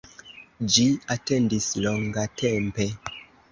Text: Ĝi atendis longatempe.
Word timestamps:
Ĝi 0.75 0.85
atendis 1.17 1.69
longatempe. 1.87 2.91